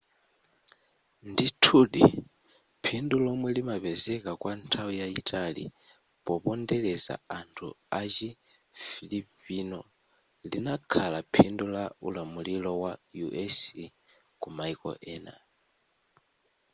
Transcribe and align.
ndithudi 1.31 2.03
phindu 2.83 3.15
lomwe 3.25 3.49
limapezeka 3.57 4.31
kwa 4.41 4.51
nthawi 4.61 4.93
yayitali 5.01 5.63
popondeleza 6.25 7.15
anthu 7.39 7.67
achi 7.99 8.29
filipino 8.87 9.79
linakhala 10.51 11.19
phindu 11.33 11.65
la 11.75 11.83
ulamulilo 12.07 12.71
wa 12.83 12.93
u.s. 13.31 13.57
ku 14.41 14.47
maiko 14.57 14.89
ena 15.13 15.33